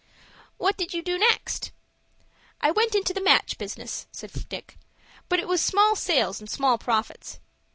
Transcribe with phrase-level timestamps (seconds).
[0.57, 1.69] "What did you do next?"
[2.59, 4.79] "I went into the match business," said Dick;
[5.29, 7.39] "but it was small sales and small profits.